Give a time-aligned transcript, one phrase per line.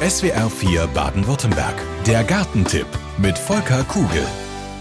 [0.00, 1.74] SWR 4 Baden-Württemberg.
[2.06, 4.26] Der Gartentipp mit Volker Kugel.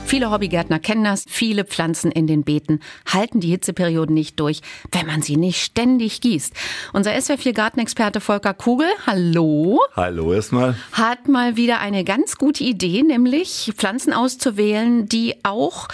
[0.05, 1.23] Viele Hobbygärtner kennen das.
[1.25, 4.59] Viele Pflanzen in den Beeten halten die Hitzeperioden nicht durch,
[4.91, 6.54] wenn man sie nicht ständig gießt.
[6.91, 9.79] Unser SWR4 Gartenexperte Volker Kugel, hallo.
[9.96, 10.75] Hallo erstmal.
[10.91, 15.88] Hat mal wieder eine ganz gute Idee, nämlich Pflanzen auszuwählen, die auch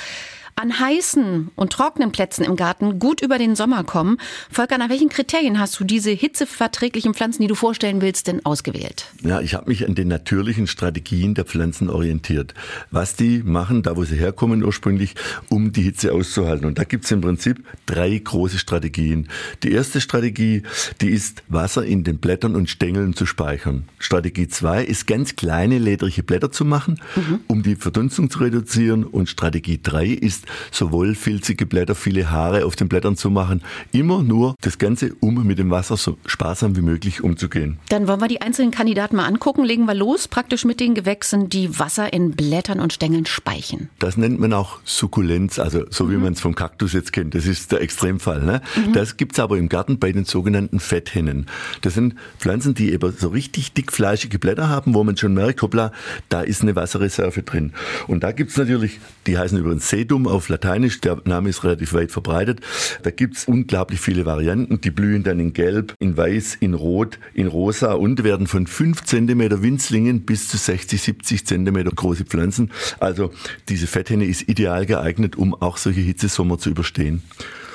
[0.61, 4.17] an heißen und trockenen Plätzen im Garten gut über den Sommer kommen.
[4.51, 9.07] Volker, nach welchen Kriterien hast du diese hitzeverträglichen Pflanzen, die du vorstellen willst, denn ausgewählt?
[9.23, 12.53] Ja, ich habe mich an den natürlichen Strategien der Pflanzen orientiert.
[12.91, 15.16] Was die machen, da wo sie herkommen ursprünglich,
[15.49, 16.67] um die Hitze auszuhalten.
[16.67, 19.30] Und da gibt es im Prinzip drei große Strategien.
[19.63, 20.61] Die erste Strategie,
[21.02, 23.85] die ist, Wasser in den Blättern und Stängeln zu speichern.
[23.97, 27.39] Strategie zwei ist, ganz kleine ledrige Blätter zu machen, mhm.
[27.47, 29.05] um die Verdunstung zu reduzieren.
[29.05, 33.61] Und Strategie drei ist, sowohl filzige Blätter, viele Haare auf den Blättern zu machen.
[33.91, 37.79] Immer nur das Ganze, um mit dem Wasser so sparsam wie möglich umzugehen.
[37.89, 39.63] Dann wollen wir die einzelnen Kandidaten mal angucken.
[39.63, 43.89] Legen wir los, praktisch mit den Gewächsen, die Wasser in Blättern und Stängeln speichern.
[43.99, 46.11] Das nennt man auch Sukkulenz, also so mhm.
[46.11, 47.36] wie man es vom Kaktus jetzt kennt.
[47.36, 48.41] Das ist der Extremfall.
[48.41, 48.61] Ne?
[48.75, 48.93] Mhm.
[48.93, 51.47] Das gibt's aber im Garten bei den sogenannten Fetthennen.
[51.81, 55.91] Das sind Pflanzen, die eben so richtig dickfleischige Blätter haben, wo man schon merkt, hoppla,
[56.30, 57.73] da ist eine Wasserreserve drin.
[58.08, 62.11] Und da gibt's natürlich, die heißen übrigens Sedum auf Lateinisch, der Name ist relativ weit
[62.11, 62.61] verbreitet.
[63.03, 64.81] Da gibt's unglaublich viele Varianten.
[64.81, 69.03] Die blühen dann in Gelb, in Weiß, in Rot, in Rosa und werden von 5
[69.03, 72.71] cm Winzlingen bis zu 60, 70 cm große Pflanzen.
[72.99, 73.31] Also
[73.69, 77.21] diese Fetthenne ist ideal geeignet, um auch solche Hitzesommer zu überstehen.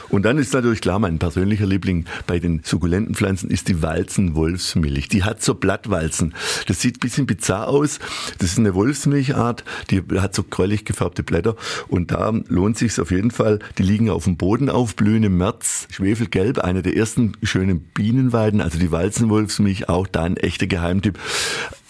[0.09, 5.09] Und dann ist natürlich klar, mein persönlicher Liebling bei den sukkulenten Pflanzen ist die Walzen-Wolfsmilch.
[5.09, 6.35] Die hat so Blattwalzen.
[6.67, 7.99] Das sieht ein bisschen bizarr aus.
[8.39, 11.57] Das ist eine Wolfsmilchart, die hat so gräulich gefärbte Blätter.
[11.89, 13.59] Und da lohnt sich auf jeden Fall.
[13.79, 18.61] Die liegen auf dem Boden auf, blühen im März, schwefelgelb, eine der ersten schönen Bienenweiden.
[18.61, 21.19] Also die Walzenwolfsmilch, auch da ein echter Geheimtipp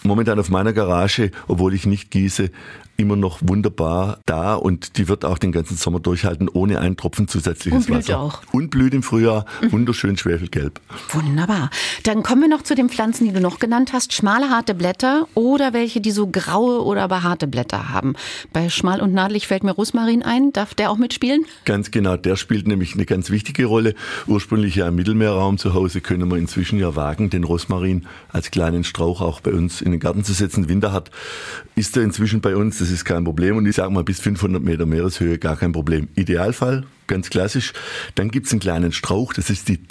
[0.03, 2.49] momentan auf meiner Garage, obwohl ich nicht gieße,
[2.97, 7.27] immer noch wunderbar da und die wird auch den ganzen Sommer durchhalten, ohne einen Tropfen
[7.27, 8.19] zusätzliches und blüht Wasser.
[8.19, 8.41] auch.
[8.51, 10.81] Und blüht im Frühjahr, wunderschön schwefelgelb.
[11.09, 11.69] Wunderbar.
[12.03, 14.13] Dann kommen wir noch zu den Pflanzen, die du noch genannt hast.
[14.13, 18.15] Schmale, harte Blätter oder welche, die so graue oder behaarte Blätter haben.
[18.51, 20.51] Bei schmal und nadelig fällt mir Rosmarin ein.
[20.51, 21.45] Darf der auch mitspielen?
[21.65, 23.93] Ganz genau, der spielt nämlich eine ganz wichtige Rolle.
[24.25, 28.83] Ursprünglich ja im Mittelmeerraum zu Hause können wir inzwischen ja wagen, den Rosmarin als kleinen
[28.83, 30.67] Strauch auch bei uns in den Garten zu setzen.
[30.67, 31.11] Winter hat,
[31.75, 32.86] ist er inzwischen bei uns.
[32.87, 33.57] Das ist kein Problem.
[33.57, 36.07] Und ich sage mal, bis 500 Meter Meereshöhe gar kein Problem.
[36.15, 37.73] Idealfall, ganz klassisch.
[38.15, 39.85] Dann gibt's einen kleinen Strauch, das ist die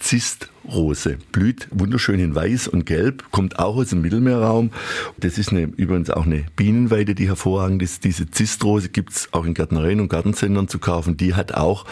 [0.66, 1.18] Zistrose.
[1.32, 4.70] Blüht wunderschön in weiß und gelb, kommt auch aus dem Mittelmeerraum.
[5.18, 8.04] Das ist eine, übrigens auch eine Bienenweide, die hervorragend ist.
[8.04, 11.16] Diese Zistrose gibt's auch in Gärtnereien und Gartenzentren zu kaufen.
[11.16, 11.84] Die hat auch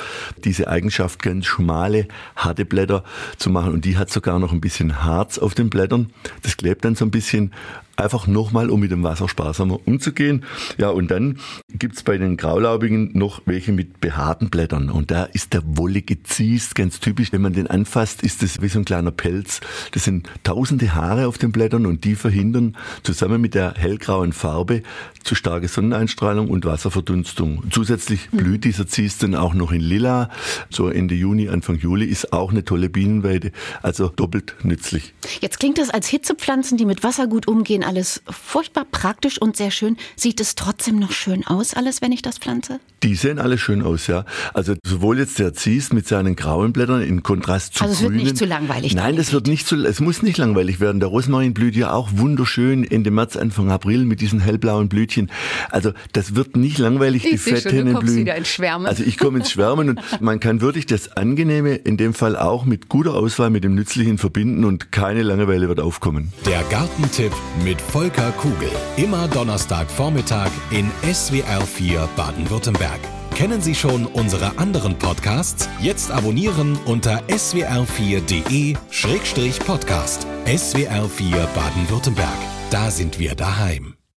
[0.45, 3.05] diese Eigenschaft, ganz schmale, harte Blätter
[3.37, 3.73] zu machen.
[3.73, 6.11] Und die hat sogar noch ein bisschen Harz auf den Blättern.
[6.43, 7.53] Das klebt dann so ein bisschen
[7.97, 10.45] einfach nochmal, um mit dem Wasser sparsamer umzugehen.
[10.79, 14.91] Ja, und dann gibt's bei den Graulaubigen noch welche mit behaarten Blättern.
[14.91, 17.33] Und da ist der wollige Ziest ganz typisch.
[17.33, 19.61] Wenn man den anfasst, ist das wie so ein kleiner Pelz.
[19.93, 24.83] Das sind tausende Haare auf den Blättern und die verhindern zusammen mit der hellgrauen Farbe
[25.23, 27.63] zu starke Sonneneinstrahlung und Wasserverdunstung.
[27.71, 28.39] Zusätzlich hm.
[28.39, 30.31] blüht dieser Ziest dann auch noch in Lila.
[30.71, 33.53] So Ende Juni, Anfang Juli ist auch eine tolle Bienenweide.
[33.83, 35.15] Also doppelt nützlich.
[35.41, 39.71] Jetzt klingt das als Hitzepflanzen, die mit Wasser gut umgehen, alles furchtbar praktisch und sehr
[39.71, 39.97] schön.
[40.17, 42.81] Sieht es trotzdem noch schön aus, alles, wenn ich das pflanze?
[43.05, 44.25] Die sehen alle schön aus, ja.
[44.55, 48.15] Also sowohl jetzt der Zies mit seinen grauen Blättern in Kontrast zu Also es grünen.
[48.15, 48.95] wird nicht zu langweilig.
[48.95, 51.01] Nein, das wird nicht zu, es muss nicht langweilig werden.
[51.01, 55.31] Der Rosmarin blüht ja auch wunderschön Ende März, Anfang April mit diesen hellblauen Blütchen.
[55.71, 58.17] Also das wird nicht langweilig, ich die Fetthennen blühen.
[58.17, 58.87] wieder ins Schwärmen.
[58.87, 62.65] Also ich komme ins Schwärmen und man kann wirklich das Angenehme in dem Fall auch
[62.65, 66.33] mit guter Auswahl mit dem Nützlichen verbinden und keine Langeweile wird aufkommen.
[66.47, 67.33] Der Gartentipp
[67.65, 68.71] mit Volker Kugel.
[68.97, 72.94] Immer Donnerstag Vormittag in SWR 4 Baden-Württemberg.
[73.35, 75.69] Kennen Sie schon unsere anderen Podcasts?
[75.81, 80.27] Jetzt abonnieren unter swr4.de-podcast.
[80.47, 82.39] SWR 4 Baden-Württemberg.
[82.71, 83.97] Da sind wir daheim.